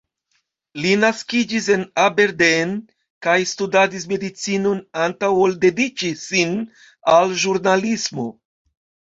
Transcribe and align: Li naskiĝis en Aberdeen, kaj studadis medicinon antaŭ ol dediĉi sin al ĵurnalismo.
Li 0.83 0.93
naskiĝis 1.01 1.67
en 1.73 1.83
Aberdeen, 2.03 2.71
kaj 3.27 3.35
studadis 3.51 4.07
medicinon 4.15 4.81
antaŭ 5.05 5.31
ol 5.45 5.55
dediĉi 5.67 6.11
sin 6.23 6.57
al 7.19 7.37
ĵurnalismo. 7.45 8.31